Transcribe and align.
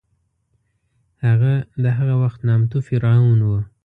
هغه 1.25 1.53
د 1.83 1.85
هغه 1.97 2.15
وخت 2.23 2.39
نامتو 2.47 2.77
فرعون 2.87 3.39
و. 3.43 3.49